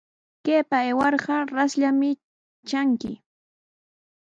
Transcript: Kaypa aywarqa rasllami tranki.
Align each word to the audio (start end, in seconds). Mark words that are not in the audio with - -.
Kaypa 0.45 0.77
aywarqa 0.85 1.35
rasllami 1.55 2.11
tranki. 2.67 3.13